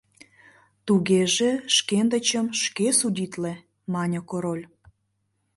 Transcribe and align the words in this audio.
—Тугеже 0.85 1.49
шкендычым 1.75 2.45
шке 2.61 2.87
судитле,— 2.99 3.53
мане 3.93 4.19
король. 4.29 4.65